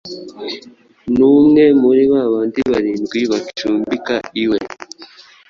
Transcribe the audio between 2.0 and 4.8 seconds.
ba bandi barindwi, bacumbika iwe.”